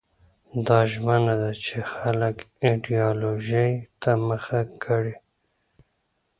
[0.67, 5.15] دا ژمنه ده چې خلک ایدیالوژۍ ته مخه کړي.